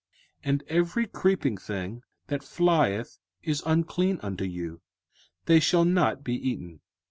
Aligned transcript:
05:014:019 0.39 0.39
And 0.51 0.63
every 0.67 1.05
creeping 1.05 1.57
thing 1.57 2.01
that 2.25 2.41
flieth 2.41 3.19
is 3.43 3.61
unclean 3.67 4.19
unto 4.23 4.45
you: 4.45 4.81
they 5.45 5.59
shall 5.59 5.85
not 5.85 6.23
be 6.23 6.33
eaten. 6.33 6.81